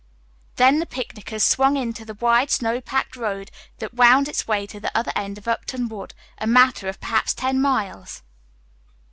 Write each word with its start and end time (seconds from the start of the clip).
Then 0.55 0.79
the 0.79 0.87
picnickers 0.87 1.43
swung 1.43 1.77
into 1.77 2.05
the 2.05 2.15
wide 2.15 2.49
snow 2.49 2.81
packed 2.81 3.15
road 3.15 3.51
that 3.77 3.93
wound 3.93 4.27
its 4.27 4.47
way 4.47 4.65
to 4.65 4.79
the 4.79 4.89
other 4.97 5.11
end 5.15 5.37
of 5.37 5.47
Upton 5.47 5.87
Wood, 5.89 6.15
a 6.39 6.47
matter 6.47 6.89
of 6.89 6.99
perhaps 6.99 7.35
ten 7.35 7.61
miles. 7.61 8.23